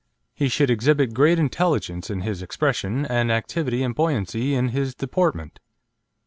[0.33, 5.59] He should exhibit great intelligence in his expression, and activity and buoyancy in his deportment.